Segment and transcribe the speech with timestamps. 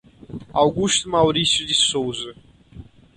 [0.51, 2.33] Augusto Mauricio de Souza